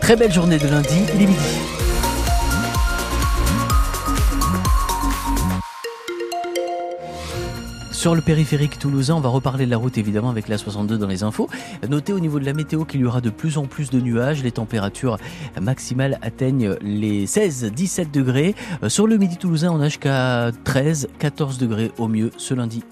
Très 0.00 0.16
belle 0.16 0.32
journée 0.32 0.58
de 0.58 0.66
lundi, 0.66 1.04
il 1.14 1.22
est 1.22 1.26
midi. 1.26 1.38
Sur 7.92 8.16
le 8.16 8.22
périphérique 8.22 8.80
toulousain, 8.80 9.14
on 9.14 9.20
va 9.20 9.28
reparler 9.28 9.66
de 9.66 9.70
la 9.70 9.76
route 9.76 9.98
évidemment 9.98 10.30
avec 10.30 10.48
la 10.48 10.58
62 10.58 10.98
dans 10.98 11.06
les 11.06 11.22
infos. 11.22 11.48
Notez 11.88 12.12
au 12.12 12.18
niveau 12.18 12.40
de 12.40 12.44
la 12.44 12.54
météo 12.54 12.84
qu'il 12.84 13.02
y 13.02 13.04
aura 13.04 13.20
de 13.20 13.30
plus 13.30 13.56
en 13.56 13.66
plus 13.66 13.90
de 13.90 14.00
nuages. 14.00 14.42
Les 14.42 14.50
températures 14.50 15.16
maximales 15.60 16.18
atteignent 16.22 16.74
les 16.82 17.26
16-17 17.26 18.10
degrés. 18.10 18.56
Sur 18.88 19.06
le 19.06 19.16
midi 19.16 19.36
toulousain, 19.36 19.70
on 19.70 19.80
a 19.80 19.84
jusqu'à 19.84 20.50
13-14 20.50 21.58
degrés 21.58 21.92
au 21.98 22.08
mieux 22.08 22.32
ce 22.36 22.54
lundi. 22.54 22.82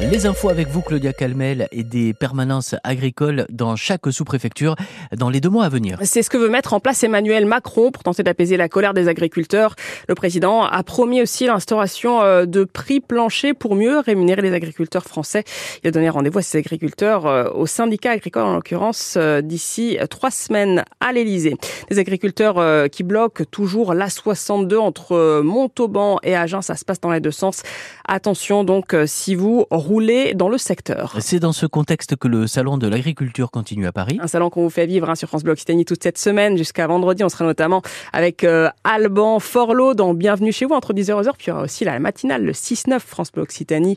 Les 0.00 0.24
infos 0.24 0.48
avec 0.48 0.68
vous, 0.68 0.80
Claudia 0.80 1.12
Calmel, 1.12 1.68
et 1.72 1.84
des 1.84 2.14
permanences 2.14 2.74
agricoles 2.84 3.46
dans 3.50 3.76
chaque 3.76 4.10
sous-préfecture 4.10 4.74
dans 5.14 5.28
les 5.28 5.40
deux 5.40 5.50
mois 5.50 5.66
à 5.66 5.68
venir. 5.68 5.98
C'est 6.04 6.22
ce 6.22 6.30
que 6.30 6.38
veut 6.38 6.48
mettre 6.48 6.72
en 6.72 6.80
place 6.80 7.04
Emmanuel 7.04 7.44
Macron 7.44 7.90
pour 7.90 8.02
tenter 8.02 8.22
d'apaiser 8.22 8.56
la 8.56 8.70
colère 8.70 8.94
des 8.94 9.08
agriculteurs. 9.08 9.76
Le 10.08 10.14
président 10.14 10.64
a 10.64 10.82
promis 10.84 11.20
aussi 11.20 11.44
l'instauration 11.44 12.22
euh, 12.22 12.46
de 12.46 12.64
prix 12.64 13.00
planchers 13.00 13.54
pour 13.54 13.74
mieux 13.74 13.98
rémunérer 13.98 14.40
les 14.40 14.54
agriculteurs 14.54 15.04
français. 15.04 15.44
Il 15.84 15.88
a 15.88 15.90
donné 15.90 16.08
rendez-vous 16.08 16.38
à 16.38 16.42
ces 16.42 16.56
agriculteurs 16.56 17.26
euh, 17.26 17.50
au 17.50 17.66
syndicat 17.66 18.12
agricole, 18.12 18.44
en 18.44 18.54
l'occurrence, 18.54 19.14
euh, 19.18 19.42
d'ici 19.42 19.98
trois 20.08 20.30
semaines 20.30 20.82
à 21.00 21.12
l'Elysée. 21.12 21.56
Des 21.90 21.98
agriculteurs 21.98 22.88
qui 22.90 23.02
bloquent 23.02 23.44
toujours 23.44 23.92
l'A62 23.92 24.78
entre 24.78 25.42
Montauban 25.42 26.18
et 26.22 26.34
Agen. 26.34 26.62
Ça 26.62 26.74
se 26.74 26.84
passe 26.84 27.00
dans 27.00 27.10
les 27.10 27.20
deux 27.20 27.30
sens. 27.30 27.62
Attention 28.06 28.64
donc, 28.64 28.96
si 29.06 29.34
vous 29.34 29.66
rouler 29.90 30.34
dans 30.34 30.48
le 30.48 30.56
secteur. 30.56 31.16
C'est 31.18 31.40
dans 31.40 31.52
ce 31.52 31.66
contexte 31.66 32.14
que 32.14 32.28
le 32.28 32.46
salon 32.46 32.78
de 32.78 32.86
l'agriculture 32.86 33.50
continue 33.50 33.88
à 33.88 33.92
Paris. 33.92 34.20
Un 34.22 34.28
salon 34.28 34.48
qu'on 34.48 34.62
vous 34.62 34.70
fait 34.70 34.86
vivre 34.86 35.10
hein, 35.10 35.16
sur 35.16 35.26
France 35.26 35.42
Bleu 35.42 35.52
Occitanie 35.52 35.84
toute 35.84 36.00
cette 36.00 36.16
semaine 36.16 36.56
jusqu'à 36.56 36.86
vendredi. 36.86 37.24
On 37.24 37.28
sera 37.28 37.44
notamment 37.44 37.82
avec 38.12 38.44
euh, 38.44 38.68
Alban 38.84 39.40
Forlot 39.40 39.94
dans 39.94 40.14
Bienvenue 40.14 40.52
chez 40.52 40.64
vous 40.64 40.74
entre 40.74 40.92
10h 40.92 41.08
et 41.10 41.24
11h. 41.24 41.32
Puis 41.36 41.46
il 41.46 41.48
y 41.48 41.52
aura 41.52 41.62
aussi 41.62 41.84
la 41.84 41.98
matinale, 41.98 42.44
le 42.44 42.52
6-9 42.52 43.00
France 43.00 43.32
Bleu 43.32 43.42
Occitanie, 43.42 43.96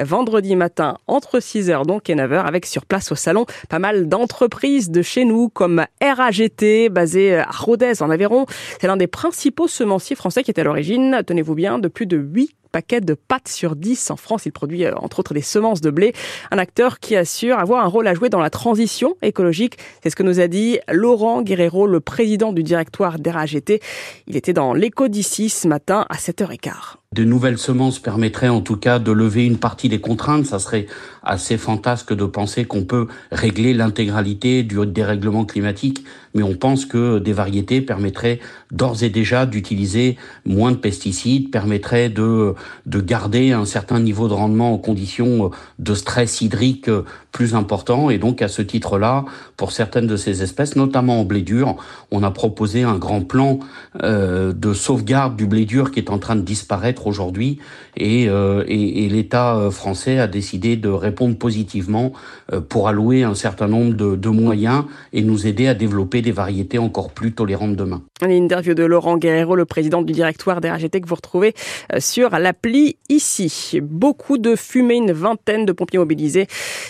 euh, 0.00 0.04
vendredi 0.04 0.56
matin 0.56 0.96
entre 1.08 1.40
6h 1.40 1.84
donc 1.84 2.08
et 2.08 2.14
9h 2.14 2.42
avec 2.42 2.64
sur 2.64 2.86
place 2.86 3.12
au 3.12 3.14
salon 3.14 3.44
pas 3.68 3.78
mal 3.78 4.08
d'entreprises 4.08 4.90
de 4.90 5.02
chez 5.02 5.26
nous 5.26 5.50
comme 5.50 5.84
RAGT 6.00 6.88
basé 6.90 7.36
à 7.36 7.50
Rodez 7.50 8.00
en 8.00 8.08
Aveyron. 8.08 8.46
C'est 8.80 8.86
l'un 8.86 8.96
des 8.96 9.08
principaux 9.08 9.68
semenciers 9.68 10.16
français 10.16 10.42
qui 10.42 10.50
est 10.50 10.58
à 10.58 10.64
l'origine, 10.64 11.20
tenez-vous 11.26 11.54
bien, 11.54 11.78
de 11.78 11.88
plus 11.88 12.06
de 12.06 12.16
8 12.16 12.56
paquets 12.74 13.00
de 13.00 13.14
pâtes 13.14 13.46
sur 13.46 13.76
10 13.76 14.10
en 14.10 14.16
France. 14.16 14.46
Il 14.46 14.50
produit 14.50 14.84
euh, 14.84 14.96
entre 14.96 15.20
autres 15.20 15.32
des 15.32 15.42
semences 15.42 15.80
de 15.80 15.90
blé. 15.90 16.12
Un 16.50 16.58
acteur 16.58 16.98
qui 16.98 17.14
assure 17.14 17.56
avoir 17.56 17.84
un 17.84 17.86
rôle 17.86 18.08
à 18.08 18.14
jouer 18.14 18.30
dans 18.30 18.40
la 18.40 18.50
transition 18.50 19.14
écologique. 19.22 19.78
C'est 20.02 20.10
ce 20.10 20.16
que 20.16 20.24
nous 20.24 20.40
a 20.40 20.48
dit 20.48 20.80
Laurent 20.90 21.42
Guerrero, 21.42 21.86
le 21.86 22.00
président 22.00 22.52
du 22.52 22.64
directoire 22.64 23.20
d'RAGT. 23.20 23.80
Il 24.26 24.36
était 24.36 24.52
dans 24.52 24.74
l'écho 24.74 25.06
d'ici 25.06 25.50
ce 25.50 25.68
matin 25.68 26.04
à 26.10 26.16
7h15 26.16 27.03
de 27.14 27.24
nouvelles 27.24 27.58
semences 27.58 28.00
permettraient 28.00 28.48
en 28.48 28.60
tout 28.60 28.76
cas 28.76 28.98
de 28.98 29.12
lever 29.12 29.46
une 29.46 29.58
partie 29.58 29.88
des 29.88 30.00
contraintes. 30.00 30.46
Ça 30.46 30.58
serait 30.58 30.86
assez 31.22 31.56
fantasque 31.56 32.12
de 32.12 32.24
penser 32.24 32.64
qu'on 32.64 32.84
peut 32.84 33.06
régler 33.30 33.72
l'intégralité 33.72 34.62
du 34.62 34.84
dérèglement 34.84 35.44
climatique, 35.44 36.04
mais 36.34 36.42
on 36.42 36.54
pense 36.54 36.84
que 36.84 37.18
des 37.20 37.32
variétés 37.32 37.80
permettraient 37.80 38.40
d'ores 38.72 39.02
et 39.04 39.10
déjà 39.10 39.46
d'utiliser 39.46 40.16
moins 40.44 40.72
de 40.72 40.76
pesticides, 40.76 41.50
permettraient 41.50 42.08
de, 42.08 42.54
de 42.86 43.00
garder 43.00 43.52
un 43.52 43.64
certain 43.64 44.00
niveau 44.00 44.28
de 44.28 44.34
rendement 44.34 44.74
en 44.74 44.78
conditions 44.78 45.52
de 45.78 45.94
stress 45.94 46.40
hydrique 46.40 46.90
plus 47.30 47.54
important. 47.54 48.10
Et 48.10 48.18
donc 48.18 48.42
à 48.42 48.48
ce 48.48 48.60
titre-là, 48.60 49.24
pour 49.56 49.70
certaines 49.70 50.08
de 50.08 50.16
ces 50.16 50.42
espèces, 50.42 50.74
notamment 50.74 51.20
en 51.20 51.24
blé 51.24 51.42
dur, 51.42 51.76
on 52.10 52.22
a 52.22 52.30
proposé 52.32 52.82
un 52.82 52.98
grand 52.98 53.20
plan 53.20 53.60
euh, 54.02 54.52
de 54.52 54.74
sauvegarde 54.74 55.36
du 55.36 55.46
blé 55.46 55.64
dur 55.64 55.92
qui 55.92 56.00
est 56.00 56.10
en 56.10 56.18
train 56.18 56.36
de 56.36 56.42
disparaître 56.42 57.03
aujourd'hui 57.06 57.58
euh, 58.00 58.64
et, 58.66 59.04
et, 59.04 59.08
l'État 59.08 59.56
euh, 59.56 59.70
français 59.70 60.18
a 60.18 60.26
décidé 60.26 60.76
de 60.76 60.88
répondre 60.88 61.36
positivement 61.36 62.12
euh, 62.52 62.60
pour 62.60 62.88
allouer 62.88 63.22
un 63.22 63.34
certain 63.34 63.68
nombre 63.68 63.94
de, 63.94 64.16
de, 64.16 64.28
moyens 64.28 64.84
et 65.12 65.22
nous 65.22 65.46
aider 65.46 65.68
à 65.68 65.74
développer 65.74 66.22
des 66.22 66.32
variétés 66.32 66.78
encore 66.78 67.10
plus 67.10 67.32
tolérantes 67.32 67.76
demain. 67.76 68.02
Une 68.22 68.30
interview 68.30 68.74
de 68.74 68.84
Laurent 68.84 69.16
Guerrero, 69.16 69.54
le 69.54 69.64
président 69.64 70.02
du 70.02 70.12
directoire 70.12 70.60
des 70.60 70.70
RAGT 70.70 71.00
que 71.00 71.08
vous 71.08 71.14
retrouvez 71.14 71.54
sur 71.98 72.30
l'appli 72.30 72.96
ici. 73.08 73.80
Beaucoup 73.82 74.38
de 74.38 74.56
fumée, 74.56 74.96
une 74.96 75.12
vingtaine 75.12 75.66
de 75.66 75.72
pompiers 75.72 75.98
mobilisés, 75.98 76.46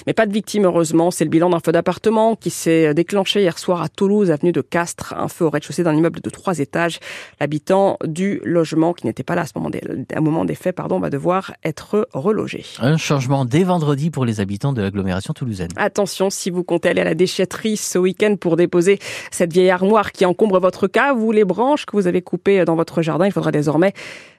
mais 0.07 0.13
pas 0.13 0.27
de 0.27 0.33
victimes 0.33 0.65
heureusement. 0.65 1.11
C'est 1.11 1.25
le 1.25 1.31
bilan 1.31 1.51
d'un 1.51 1.61
feu 1.61 1.73
d'appartement 1.73 2.37
qui 2.37 2.51
s'est 2.51 2.95
déclenché 2.95 3.41
hier 3.41 3.59
soir 3.59 3.83
à 3.83 3.89
Toulouse, 3.89 4.31
avenue 4.31 4.53
de 4.53 4.61
Castres. 4.61 5.15
Un 5.17 5.29
feu 5.29 5.45
au 5.45 5.51
rez-de-chaussée 5.51 5.83
d'un 5.83 5.95
immeuble 5.95 6.21
de 6.21 6.31
trois 6.31 6.59
étages. 6.59 7.01
L'habitant 7.41 7.99
du 8.05 8.41
logement 8.45 8.93
qui 8.93 9.07
n'était 9.07 9.23
pas 9.23 9.35
là 9.35 9.43
à 9.43 9.47
ce 9.47 9.53
moment 9.57 9.71
un 10.15 10.21
moment 10.21 10.45
des 10.45 10.55
faits, 10.55 10.75
pardon, 10.75 10.99
va 10.99 11.11
devoir 11.11 11.55
être 11.65 12.09
relogé. 12.13 12.65
Un 12.81 12.97
changement 12.97 13.45
dès 13.45 13.65
vendredi 13.65 14.11
pour 14.11 14.25
les 14.25 14.41
habitants 14.41 14.73
de 14.73 14.83
l'agglomération 14.83 15.33
toulousaine. 15.33 15.71
Attention, 15.77 16.31
si 16.31 16.51
vous 16.51 16.65
comptez 16.65 16.89
aller 16.89 17.01
à 17.01 17.05
la 17.05 17.15
déchetterie 17.15 17.77
ce 17.77 17.99
week-end 17.99 18.37
pour 18.37 18.57
déposer 18.57 18.99
cette 19.31 19.53
vieille 19.53 19.71
armoire 19.71 20.13
qui 20.13 20.25
encombre 20.25 20.61
votre 20.61 20.87
cave 20.87 21.23
ou 21.23 21.33
les 21.33 21.45
branches 21.45 21.87
que 21.87 21.97
vous 21.97 22.07
avez 22.07 22.23
coupées 22.23 22.65
dans 22.65 22.77
votre 22.77 23.03
jardin, 23.03 23.27
il 23.27 23.33
faudra 23.33 23.51
désormais 23.51 23.93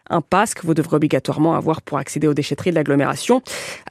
un 0.09 0.21
pass 0.21 0.53
que 0.53 0.65
vous 0.65 0.73
devrez 0.73 0.97
obligatoirement 0.97 1.55
avoir 1.55 1.81
pour 1.81 1.97
accéder 1.97 2.27
aux 2.27 2.33
déchetteries 2.33 2.71
de 2.71 2.75
l'agglomération. 2.75 3.41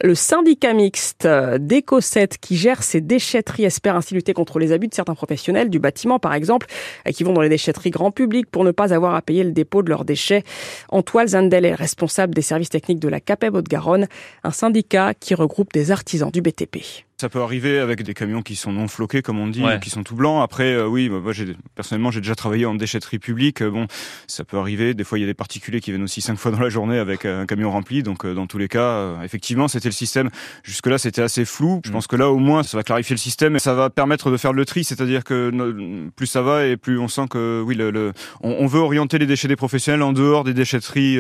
Le 0.03 0.15
syndicat 0.15 0.73
mixte 0.73 1.27
d'Ecocet 1.27 2.29
qui 2.41 2.57
gère 2.57 2.83
ces 2.83 3.01
déchetteries 3.01 3.65
espère 3.65 3.97
ainsi 3.97 4.15
lutter 4.15 4.33
contre 4.33 4.59
les 4.59 4.73
abus 4.73 4.89
de 4.89 4.95
certains 4.95 5.15
professionnels 5.15 5.71
du 5.71 5.79
bâtiment, 5.79 6.19
par 6.19 6.35
exemple, 6.35 6.67
qui 7.13 7.25
vont 7.25 7.33
dans 7.33 7.43
les 7.43 7.49
déchetteries 7.49 7.91
grand 7.91 8.11
public 8.11 8.51
pour 8.51 8.65
ne 8.65 8.71
pas 8.71 8.95
avoir 8.95 9.15
à 9.15 9.23
payer 9.23 9.45
le 9.45 9.53
dépôt 9.53 9.83
de 9.83 9.89
leurs 9.89 10.05
déchets. 10.05 10.45
Antoine 10.89 11.29
Zandel 11.29 11.65
est 11.65 11.75
responsable 11.75 12.35
des 12.35 12.43
services 12.43 12.71
techniques 12.71 13.01
de 13.01 13.09
la 13.09 13.21
CAPEB 13.21 13.57
Haute-Garonne, 13.57 14.09
un 14.43 14.51
syndicat 14.51 15.15
qui 15.15 15.35
regroupe 15.35 15.73
des 15.73 15.91
artisans 15.91 16.31
du 16.31 16.43
BTP. 16.43 17.04
Ça 17.21 17.29
peut 17.29 17.41
arriver 17.41 17.79
avec 17.79 18.03
des 18.03 18.13
camions 18.13 18.43
qui 18.43 18.57
sont 18.57 18.73
non 18.73 18.89
floqués, 18.89 19.23
comme 19.23 19.39
on 19.39 19.47
dit, 19.47 19.63
qui 19.81 19.89
sont 19.89 20.03
tout 20.03 20.17
blancs. 20.17 20.43
Après, 20.43 20.73
euh, 20.73 20.89
oui, 20.89 21.09
moi, 21.09 21.33
j'ai, 21.33 21.57
personnellement, 21.77 22.11
j'ai 22.11 22.21
déjà 22.21 22.35
travaillé 22.35 22.67
en 22.67 22.75
déchetterie 22.75 23.21
publique. 23.21 23.63
Euh, 23.63 23.71
bon, 23.71 23.87
ça 24.27 24.43
peut 24.45 24.59
arriver. 24.59 24.95
Des 24.95 25.05
fois, 25.05 25.19
il 25.19 25.21
y 25.21 25.25
a 25.25 25.29
des 25.29 25.35
particuliers 25.35 25.81
qui 25.81 25.93
viennent 25.93 26.03
aussi 26.03 26.21
cinq 26.21 26.37
fois 26.37 26.51
dans 26.51 26.59
la 26.59 26.71
journée 26.71 26.99
avec 26.99 27.25
un 27.25 27.47
camion 27.47 27.71
rempli. 27.71 28.03
Donc, 28.03 28.25
euh, 28.25 28.35
dans 28.35 28.49
tous 28.49 28.59
les 28.59 28.67
cas, 28.67 29.23
effectivement, 29.23 29.69
c'était 29.69 29.89
le 29.89 29.93
système. 29.93 30.29
Jusque-là, 30.65 30.99
c'était 30.99 31.23
assez 31.23 31.45
flou. 31.45 31.81
Je 31.85 31.91
mm. 31.91 31.93
pense 31.93 32.09
que 32.09 32.17
là, 32.17 32.31
au 32.31 32.39
moins, 32.39 32.65
ça 32.65 32.77
va 32.77 32.83
clarifier 32.83 33.15
le 33.15 33.21
système 33.21 33.55
et 33.55 33.61
ça 33.61 33.75
va 33.75 33.91
permettre 33.91 34.33
de 34.33 34.37
faire 34.37 34.53
le 34.53 34.65
tri. 34.65 34.83
C'est-à-dire 34.83 35.23
que 35.23 36.11
plus 36.17 36.27
ça 36.27 36.43
va 36.43 36.67
et 36.67 36.77
plus 36.77 36.99
on 36.99 37.07
sent 37.07 37.27
que, 37.31 37.63
oui, 37.65 37.77
le, 37.77 38.13
on, 38.41 38.67
veut 38.67 38.81
orienter 38.81 39.19
les 39.19 39.27
déchets 39.27 39.47
des 39.47 39.57
professionnels 39.57 40.03
en 40.03 40.13
dehors 40.13 40.43
des 40.43 40.55
déchetteries 40.55 41.19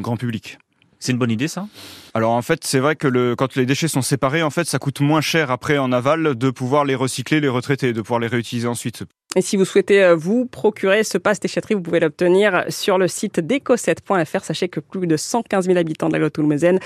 grand 0.00 0.18
public. 0.18 0.58
C'est 1.04 1.12
une 1.12 1.18
bonne 1.18 1.30
idée, 1.30 1.48
ça? 1.48 1.66
Alors 2.14 2.30
en 2.30 2.40
fait, 2.40 2.64
c'est 2.64 2.78
vrai 2.78 2.96
que 2.96 3.34
quand 3.34 3.56
les 3.56 3.66
déchets 3.66 3.88
sont 3.88 4.00
séparés, 4.00 4.42
en 4.42 4.48
fait, 4.48 4.64
ça 4.64 4.78
coûte 4.78 5.00
moins 5.00 5.20
cher 5.20 5.50
après 5.50 5.76
en 5.76 5.92
aval 5.92 6.34
de 6.34 6.50
pouvoir 6.50 6.86
les 6.86 6.94
recycler, 6.94 7.40
les 7.40 7.48
retraiter, 7.48 7.92
de 7.92 8.00
pouvoir 8.00 8.20
les 8.20 8.26
réutiliser 8.26 8.66
ensuite. 8.66 9.04
Et 9.36 9.42
si 9.42 9.56
vous 9.56 9.64
souhaitez 9.64 10.04
euh, 10.04 10.14
vous 10.14 10.46
procurer 10.46 11.02
ce 11.02 11.18
passe 11.18 11.40
déchetterie, 11.40 11.74
vous 11.74 11.80
pouvez 11.80 11.98
l'obtenir 11.98 12.64
sur 12.68 12.98
le 12.98 13.08
site 13.08 13.40
déco7.fr. 13.40 14.44
Sachez 14.44 14.68
que 14.68 14.78
plus 14.78 15.08
de 15.08 15.16
115 15.16 15.66
000 15.66 15.76
habitants 15.76 16.08
de 16.08 16.12
la 16.12 16.20
Gautouloumaisienne 16.20 16.78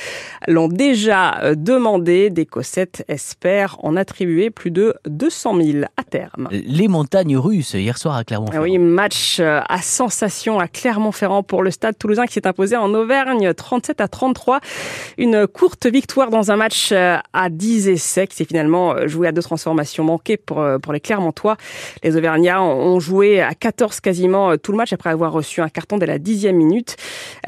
l'ont 0.46 0.68
déjà 0.68 1.38
euh, 1.42 1.54
demandé. 1.54 2.30
Déco7 2.30 3.02
espère 3.08 3.76
en 3.82 3.96
attribuer 3.96 4.48
plus 4.48 4.70
de 4.70 4.94
200 5.06 5.60
000 5.60 5.84
à 5.98 6.04
terme. 6.04 6.48
Les 6.50 6.88
montagnes 6.88 7.36
russes 7.36 7.74
hier 7.74 7.98
soir 7.98 8.16
à 8.16 8.24
Clermont-Ferrand. 8.24 8.64
Oui, 8.64 8.78
match 8.78 9.40
euh, 9.40 9.60
à 9.68 9.82
sensation 9.82 10.58
à 10.58 10.68
Clermont-Ferrand 10.68 11.42
pour 11.42 11.62
le 11.62 11.70
stade 11.70 11.98
toulousain 11.98 12.24
qui 12.24 12.32
s'est 12.32 12.46
imposé 12.46 12.76
en 12.76 12.94
Auvergne 12.94 13.52
37 13.52 14.00
à 14.00 14.08
33. 14.08 14.60
Une 15.18 15.46
courte 15.46 15.86
victoire 15.86 16.30
dans 16.30 16.50
un 16.50 16.56
match 16.56 16.92
à 16.92 17.50
10 17.50 17.88
essais 17.88 18.26
qui 18.26 18.36
s'est 18.36 18.46
finalement 18.46 19.06
joué 19.06 19.28
à 19.28 19.32
deux 19.32 19.42
transformations 19.42 20.04
manquées 20.04 20.38
pour, 20.38 20.64
pour 20.82 20.94
les 20.94 21.00
Clermontois. 21.00 21.58
Les 22.02 22.16
Auvergnats 22.16 22.37
ont 22.46 23.00
joué 23.00 23.40
à 23.40 23.54
14 23.54 24.00
quasiment 24.00 24.52
euh, 24.52 24.56
tout 24.56 24.72
le 24.72 24.78
match 24.78 24.92
après 24.92 25.10
avoir 25.10 25.32
reçu 25.32 25.60
un 25.60 25.68
carton 25.68 25.98
dès 25.98 26.06
la 26.06 26.18
dixième 26.18 26.56
minute. 26.56 26.96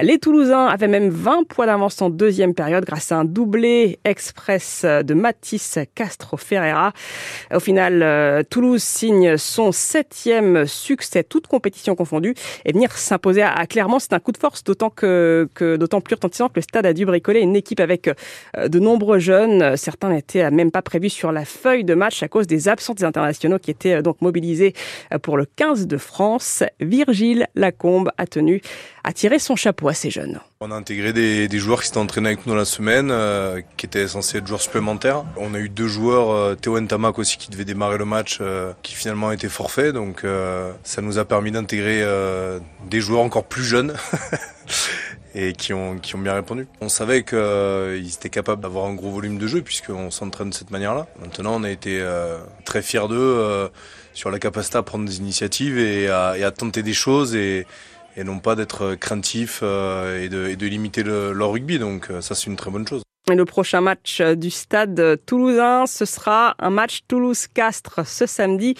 Les 0.00 0.19
Toulousains 0.19 0.66
avaient 0.66 0.88
même 0.88 1.10
20 1.10 1.46
points 1.48 1.66
d'avance 1.66 2.00
en 2.02 2.10
deuxième 2.10 2.54
période 2.54 2.84
grâce 2.84 3.12
à 3.12 3.19
un 3.19 3.25
doublé 3.25 3.98
express 4.04 4.84
de 4.84 5.14
Matisse 5.14 5.78
Castro 5.94 6.37
Ferreira. 6.37 6.92
Au 7.54 7.60
final, 7.60 8.02
euh, 8.02 8.42
Toulouse 8.48 8.82
signe 8.82 9.37
son 9.37 9.72
septième 9.72 10.66
succès, 10.66 11.25
toute 11.25 11.46
compétition 11.46 11.94
confondue, 11.94 12.34
et 12.64 12.72
venir 12.72 12.92
s'imposer 12.92 13.42
à 13.42 13.66
Clermont, 13.66 13.98
c'est 13.98 14.12
un 14.12 14.19
coup 14.19 14.32
de 14.32 14.38
force, 14.38 14.64
d'autant 14.64 14.90
que, 14.90 15.48
d'autant 15.76 16.00
plus 16.00 16.14
retentissant 16.14 16.48
que 16.48 16.54
le 16.56 16.62
stade 16.62 16.87
a 16.87 16.92
dû 16.92 17.06
bricoler 17.06 17.40
une 17.40 17.56
équipe 17.56 17.81
avec 17.81 18.08
euh, 18.08 18.69
de 18.69 18.78
nombreux 18.78 19.19
jeunes. 19.19 19.76
Certains 19.76 20.10
n'étaient 20.10 20.50
même 20.50 20.70
pas 20.70 20.82
prévus 20.82 21.10
sur 21.10 21.32
la 21.32 21.44
feuille 21.44 21.84
de 21.84 21.94
match 21.94 22.22
à 22.22 22.28
cause 22.28 22.46
des 22.46 22.69
absences 22.69 22.96
des 22.96 23.04
internationaux 23.04 23.58
qui 23.58 23.70
étaient 23.70 24.02
donc 24.02 24.20
mobilisés 24.20 24.75
pour 25.22 25.36
le 25.36 25.46
15 25.46 25.86
de 25.86 25.96
France. 25.96 26.62
Virgile 26.80 27.46
Lacombe 27.54 28.10
a 28.18 28.26
tenu 28.26 28.60
à 29.04 29.12
tirer 29.12 29.38
son 29.38 29.56
chapeau 29.56 29.88
à 29.88 29.94
ces 29.94 30.10
jeunes. 30.10 30.40
On 30.60 30.70
a 30.70 30.74
intégré 30.74 31.12
des, 31.12 31.48
joueurs 31.58 31.80
qui 31.80 31.86
s'étaient 31.86 31.98
entraînés 31.98 32.28
avec 32.28 32.46
nous 32.46 32.54
la 32.54 32.64
semaine, 32.66 33.10
euh, 33.10 33.62
qui 33.76 33.86
étaient 33.86 34.06
censés 34.08 34.38
être 34.38 34.46
joueurs 34.46 34.60
supplémentaires. 34.60 35.24
On 35.36 35.54
a 35.54 35.58
eu 35.58 35.68
deux 35.68 35.88
joueurs, 35.88 36.30
euh, 36.30 36.54
Théo 36.54 36.78
Ntamak 36.78 37.18
aussi, 37.18 37.38
qui 37.38 37.50
devait 37.50 37.64
démarrer 37.64 37.96
le 37.96 38.04
match, 38.04 38.38
euh, 38.40 38.72
qui 38.82 38.94
finalement 38.94 39.32
été 39.32 39.48
forfait. 39.48 39.92
Donc 39.92 40.24
ça 40.84 41.02
nous 41.02 41.18
a 41.18 41.24
permis 41.24 41.50
d'intégrer 41.50 42.04
des 42.88 43.00
joueurs 43.00 43.22
encore 43.22 43.44
plus 43.44 43.64
jeunes. 43.64 43.94
et 45.34 45.52
qui 45.52 45.72
ont, 45.72 45.98
qui 45.98 46.14
ont 46.16 46.18
bien 46.18 46.34
répondu. 46.34 46.66
On 46.80 46.88
savait 46.88 47.22
qu'ils 47.22 48.14
étaient 48.14 48.30
capables 48.30 48.62
d'avoir 48.62 48.86
un 48.86 48.94
gros 48.94 49.10
volume 49.10 49.38
de 49.38 49.46
jeu 49.46 49.62
puisqu'on 49.62 50.10
s'entraîne 50.10 50.50
de 50.50 50.54
cette 50.54 50.70
manière-là. 50.70 51.06
Maintenant, 51.20 51.54
on 51.60 51.64
a 51.64 51.70
été 51.70 52.04
très 52.64 52.82
fiers 52.82 53.08
d'eux 53.08 53.70
sur 54.12 54.30
la 54.30 54.38
capacité 54.38 54.78
à 54.78 54.82
prendre 54.82 55.04
des 55.04 55.18
initiatives 55.18 55.78
et 55.78 56.08
à, 56.08 56.36
et 56.36 56.44
à 56.44 56.50
tenter 56.50 56.82
des 56.82 56.94
choses 56.94 57.34
et, 57.34 57.66
et 58.16 58.24
non 58.24 58.38
pas 58.38 58.54
d'être 58.54 58.94
craintif 58.94 59.60
euh, 59.62 60.22
et 60.22 60.28
de, 60.28 60.48
et 60.48 60.56
de 60.56 60.66
limiter 60.66 61.02
le, 61.02 61.32
leur 61.32 61.52
rugby. 61.52 61.78
Donc 61.78 62.10
euh, 62.10 62.20
ça, 62.20 62.34
c'est 62.34 62.46
une 62.46 62.56
très 62.56 62.70
bonne 62.70 62.86
chose. 62.86 63.02
Et 63.30 63.34
le 63.34 63.44
prochain 63.44 63.80
match 63.80 64.20
euh, 64.20 64.34
du 64.34 64.50
stade 64.50 65.20
toulousain, 65.24 65.86
ce 65.86 66.04
sera 66.04 66.54
un 66.58 66.70
match 66.70 67.00
Toulouse-Castres 67.06 68.06
ce 68.06 68.26
samedi 68.26 68.74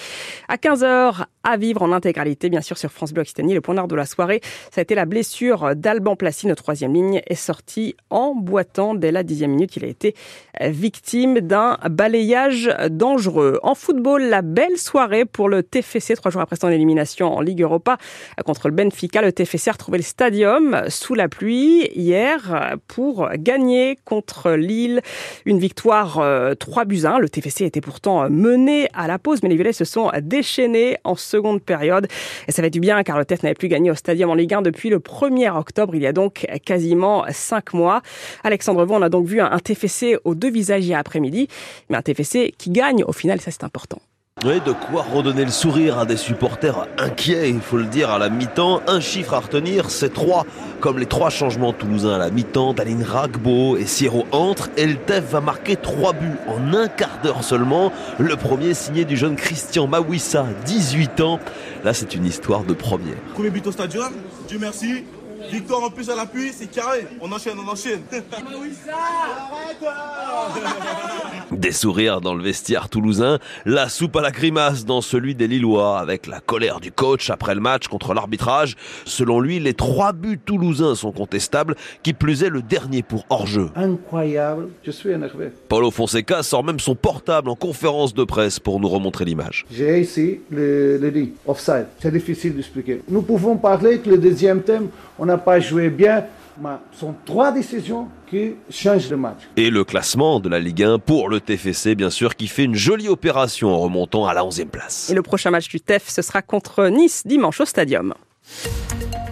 à 0.49 0.57
15h 0.57 1.27
à 1.45 1.57
vivre 1.57 1.83
en 1.83 1.93
intégralité, 1.93 2.51
bien 2.51 2.61
sûr, 2.61 2.77
sur 2.77 2.91
France 2.91 3.13
Bleu 3.13 3.23
Occitanie. 3.23 3.55
Le 3.55 3.61
point 3.61 3.75
nord 3.75 3.89
de 3.89 3.97
la 3.97 4.07
soirée, 4.07 4.41
ça 4.71 4.81
a 4.81 4.83
été 4.83 4.95
la 4.95 5.05
blessure 5.05 5.75
d'Alban 5.75 6.17
Placine, 6.17 6.55
troisième 6.55 6.93
ligne, 6.93 7.23
est 7.27 7.35
sorti 7.35 7.97
en 8.11 8.35
boitant 8.35 8.95
dès 8.95 9.13
la 9.13 9.23
dixième 9.23 9.53
minute. 9.53 9.77
Il 9.77 9.85
a 9.85 9.89
été 9.89 10.15
victime 10.61 11.41
d'un 11.41 11.79
balayage 11.91 12.71
dangereux. 12.91 13.59
En 13.63 13.75
football, 13.75 14.23
la 14.25 14.43
belle 14.43 14.77
soirée 14.77 15.25
pour 15.25 15.49
le 15.49 15.63
TFC, 15.63 16.15
trois 16.15 16.31
jours 16.31 16.43
après 16.43 16.57
son 16.57 16.69
élimination 16.69 17.35
en 17.35 17.41
Ligue 17.41 17.63
Europa 17.63 17.97
contre 18.45 18.69
le 18.69 18.75
Benfica. 18.75 19.23
Le 19.23 19.33
TFC 19.33 19.69
a 19.69 19.73
retrouvé 19.73 19.99
le 19.99 20.05
stadium 20.05 20.83
sous 20.89 21.15
la 21.15 21.29
pluie 21.29 21.89
hier 21.95 22.77
pour 22.87 23.29
gagner 23.37 23.97
contre 24.05 24.53
Lille. 24.53 25.01
Une 25.47 25.59
victoire 25.59 26.15
3 26.15 26.23
euh, 26.23 26.85
buts 26.85 27.03
1. 27.05 27.19
Le 27.19 27.29
TFC 27.29 27.65
était 27.65 27.81
pourtant 27.81 28.29
mené 28.29 28.89
à 28.93 29.07
la 29.07 29.19
pause, 29.19 29.43
mais 29.43 29.49
les 29.49 29.55
Violets 29.55 29.73
se 29.73 29.85
sont 29.85 30.11
déchaînés 30.21 30.97
en 31.05 31.15
seconde 31.31 31.63
période. 31.63 32.09
Et 32.49 32.53
ça 32.53 32.63
fait 32.63 32.71
du 32.71 32.81
bien 32.81 33.03
car 33.03 33.19
le 33.19 33.25
TEF 33.25 33.43
n'avait 33.43 33.55
plus 33.55 33.69
gagné 33.69 33.91
au 33.91 33.95
Stadium 33.95 34.31
en 34.31 34.35
Ligue 34.35 34.55
1 34.55 34.63
depuis 34.63 34.91
le 34.91 34.99
1er 34.99 35.57
octobre, 35.57 35.95
il 35.95 36.03
y 36.03 36.07
a 36.07 36.13
donc 36.13 36.47
quasiment 36.65 37.25
5 37.31 37.73
mois. 37.75 38.03
Alexandre 38.45 38.85
Vaughan, 38.85 39.01
on 39.01 39.03
a 39.03 39.09
donc 39.09 39.27
vu 39.27 39.41
un 39.41 39.59
TFC 39.59 40.19
aux 40.25 40.35
deux 40.35 40.51
visages 40.51 40.85
hier 40.85 40.99
après-midi, 40.99 41.49
mais 41.89 41.97
un 41.97 42.03
TFC 42.03 42.53
qui 42.59 42.71
gagne 42.71 43.05
au 43.05 43.13
final, 43.13 43.41
ça 43.41 43.51
c'est 43.51 43.65
important. 43.65 44.01
Oui, 44.43 44.59
de 44.65 44.73
quoi 44.73 45.03
redonner 45.03 45.45
le 45.45 45.51
sourire 45.51 45.99
à 45.99 46.07
des 46.07 46.17
supporters 46.17 46.87
inquiets, 46.97 47.51
il 47.51 47.61
faut 47.61 47.77
le 47.77 47.85
dire, 47.85 48.09
à 48.09 48.19
la 48.19 48.31
mi-temps. 48.31 48.81
Un 48.87 48.99
chiffre 48.99 49.35
à 49.35 49.41
retenir, 49.41 49.91
c'est 49.91 50.15
trois. 50.15 50.47
Comme 50.81 50.99
les 50.99 51.05
trois 51.05 51.29
changements 51.29 51.75
toulousains 51.75 52.15
à 52.15 52.19
la 52.19 52.31
mi-temps, 52.31 52.73
Daline 52.73 53.03
Ragbo 53.03 53.77
et 53.77 53.85
Sierro 53.85 54.25
entrent, 54.33 54.71
et 54.79 54.87
le 54.87 54.97
TEF 54.97 55.33
va 55.33 55.43
marquer 55.43 55.77
trois 55.77 56.15
buts 56.15 56.39
en 56.49 56.73
un 56.73 56.89
quart 56.89 57.21
d'heure 57.23 57.45
seulement. 57.45 57.93
Le 58.19 58.35
premier 58.35 58.73
signé 58.73 59.05
du 59.05 59.15
jeune 59.15 59.37
Christian 59.37 59.87
Mawissa, 59.87 60.47
18 60.65 61.21
ans. 61.21 61.39
Là, 61.85 61.93
c'est 61.93 62.15
une 62.15 62.25
histoire 62.25 62.65
de 62.65 62.73
première. 62.73 63.19
Premier 63.35 63.51
but 63.51 63.67
au 63.67 63.73
stadium, 63.73 64.11
Dieu 64.49 64.57
merci. 64.59 65.05
Victoire 65.51 65.85
en 65.85 65.91
plus 65.91 66.09
à 66.09 66.17
l'appui, 66.17 66.51
c'est 66.57 66.71
carré. 66.71 67.07
On 67.21 67.31
enchaîne, 67.31 67.59
on 67.59 67.71
enchaîne. 67.71 68.01
Des 71.53 71.73
sourires 71.73 72.21
dans 72.21 72.35
le 72.35 72.43
vestiaire 72.43 72.89
toulousain, 72.89 73.39
la 73.67 73.89
soupe 73.89 74.17
à 74.17 74.21
la 74.21 74.31
grimace 74.31 74.85
dans 74.85 75.01
celui 75.01 75.35
des 75.35 75.49
Lillois, 75.49 75.99
avec 75.99 76.27
la 76.27 76.41
colère 76.41 76.79
du 76.79 76.93
coach 76.93 77.29
après 77.29 77.55
le 77.55 77.61
match 77.61 77.89
contre 77.89 78.15
l'arbitrage. 78.15 78.77
Selon 79.05 79.41
lui, 79.41 79.59
les 79.59 79.75
trois 79.75 80.13
buts 80.13 80.39
toulousains 80.39 80.95
sont 80.95 81.11
contestables, 81.11 81.75
qui 82.03 82.13
plus 82.13 82.45
est 82.45 82.51
le 82.51 82.63
dernier 82.63 83.03
pour 83.03 83.25
hors-jeu. 83.31 83.71
Incroyable, 83.75 84.69
je 84.85 84.93
suis 84.93 85.11
énervé. 85.11 85.49
Paulo 85.69 85.91
Fonseca 85.91 86.43
sort 86.43 86.63
même 86.63 86.79
son 86.79 86.95
portable 86.95 87.49
en 87.49 87.57
conférence 87.57 88.15
de 88.15 88.25
presse 88.25 88.61
pour 88.61 88.79
nous 88.79 88.89
remontrer 88.89 89.25
l'image. 89.25 89.67
J'ai 89.73 90.01
ici 90.01 90.41
le, 90.51 90.99
le 90.99 91.11
dit, 91.11 91.33
offside. 91.47 91.87
C'est 92.01 92.13
difficile 92.13 92.55
d'expliquer. 92.55 93.03
Nous 93.09 93.23
pouvons 93.23 93.57
parler 93.57 93.99
que 93.99 94.11
le 94.11 94.19
deuxième 94.19 94.63
thème, 94.63 94.89
on 95.19 95.27
n'a 95.27 95.39
pas 95.39 95.59
joué 95.59 95.91
bien, 95.91 96.25
mais 96.59 96.71
ce 96.93 97.01
sont 97.01 97.15
trois 97.25 97.53
décisions 97.53 98.09
qui 98.29 98.55
changent 98.71 99.11
le 99.11 99.17
match. 99.17 99.39
Et 99.57 99.71
le 99.71 99.85
classement 99.85 100.41
de 100.41 100.49
la 100.49 100.61
Ligue 100.61 100.83
1 100.83 100.99
pour 100.99 101.29
le 101.29 101.41
TFC, 101.41 101.95
bien 101.95 102.11
sûr, 102.11 102.37
qui 102.37 102.47
fait 102.49 102.65
une 102.65 102.75
jolie 102.75 103.09
opération 103.09 103.69
en 103.75 103.79
remontant 103.79 104.27
à 104.27 104.35
la 104.35 104.43
11e 104.43 104.67
place. 104.67 105.11
Et 105.11 105.15
le 105.15 105.23
prochain 105.23 105.51
match 105.51 105.69
du 105.69 105.81
TEF, 105.81 106.09
ce 106.09 106.23
sera 106.23 106.43
contre 106.43 106.89
Nice 106.89 107.27
dimanche 107.27 107.61
au 107.61 107.65
Stadium. 107.65 108.15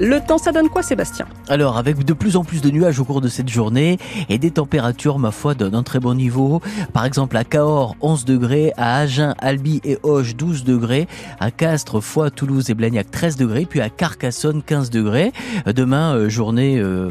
Le 0.00 0.20
temps, 0.20 0.38
ça 0.38 0.52
donne 0.52 0.68
quoi, 0.68 0.84
Sébastien 0.84 1.26
Alors, 1.48 1.76
avec 1.76 2.04
de 2.04 2.12
plus 2.12 2.36
en 2.36 2.44
plus 2.44 2.60
de 2.60 2.70
nuages 2.70 3.00
au 3.00 3.04
cours 3.04 3.20
de 3.20 3.26
cette 3.26 3.48
journée 3.48 3.98
et 4.28 4.38
des 4.38 4.52
températures, 4.52 5.18
ma 5.18 5.32
foi, 5.32 5.54
d'un 5.54 5.82
très 5.82 5.98
bon 5.98 6.14
niveau. 6.14 6.60
Par 6.92 7.04
exemple, 7.04 7.36
à 7.36 7.42
Cahors, 7.42 7.96
11 8.00 8.24
degrés, 8.24 8.72
à 8.76 8.98
Agen, 8.98 9.34
Albi 9.40 9.80
et 9.82 9.98
Hoche, 10.04 10.36
12 10.36 10.62
degrés, 10.62 11.08
à 11.40 11.50
Castres, 11.50 12.00
Foix, 12.00 12.30
Toulouse 12.30 12.70
et 12.70 12.74
Blagnac, 12.74 13.10
13 13.10 13.36
degrés, 13.36 13.66
puis 13.66 13.80
à 13.80 13.90
Carcassonne, 13.90 14.62
15 14.62 14.90
degrés. 14.90 15.32
Demain, 15.66 16.14
euh, 16.14 16.28
journée 16.28 16.78
euh, 16.78 17.10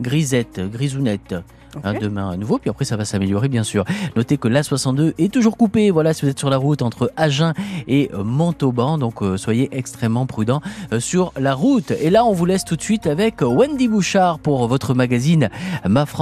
grisette, 0.00 0.60
grisounette. 0.72 1.34
Hein, 1.82 1.94
demain 2.00 2.30
à 2.30 2.36
nouveau, 2.36 2.58
puis 2.58 2.70
après 2.70 2.84
ça 2.84 2.96
va 2.96 3.04
s'améliorer 3.04 3.48
bien 3.48 3.64
sûr. 3.64 3.84
Notez 4.16 4.38
que 4.38 4.48
l'A62 4.48 5.14
est 5.18 5.32
toujours 5.32 5.56
coupé, 5.56 5.90
voilà, 5.90 6.14
si 6.14 6.22
vous 6.22 6.28
êtes 6.28 6.38
sur 6.38 6.50
la 6.50 6.56
route 6.56 6.82
entre 6.82 7.12
Agen 7.16 7.52
et 7.88 8.10
euh, 8.14 8.22
Montauban, 8.22 8.98
donc 8.98 9.22
euh, 9.22 9.36
soyez 9.36 9.68
extrêmement 9.72 10.26
prudents 10.26 10.60
euh, 10.92 11.00
sur 11.00 11.32
la 11.38 11.54
route. 11.54 11.90
Et 11.90 12.10
là, 12.10 12.24
on 12.24 12.32
vous 12.32 12.46
laisse 12.46 12.64
tout 12.64 12.76
de 12.76 12.82
suite 12.82 13.06
avec 13.06 13.42
Wendy 13.42 13.88
Bouchard 13.88 14.38
pour 14.38 14.66
votre 14.68 14.94
magazine 14.94 15.50
Ma 15.86 16.06
France. 16.06 16.14